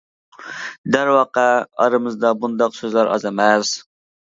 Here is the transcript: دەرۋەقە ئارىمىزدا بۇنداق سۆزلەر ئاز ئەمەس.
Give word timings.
دەرۋەقە 0.95 1.43
ئارىمىزدا 1.85 2.33
بۇنداق 2.41 2.77
سۆزلەر 2.81 3.15
ئاز 3.15 3.31
ئەمەس. 3.31 3.79